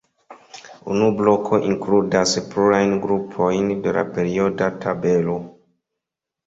Unu 0.93 1.09
bloko 1.19 1.59
inkludas 1.67 2.33
plurajn 2.55 2.97
grupojn 3.05 3.71
de 3.85 3.95
la 4.01 4.09
perioda 4.19 4.73
tabelo. 4.87 5.39